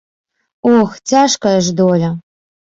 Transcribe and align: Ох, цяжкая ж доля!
Ох, 0.75 0.89
цяжкая 1.09 1.59
ж 1.65 1.77
доля! 1.81 2.11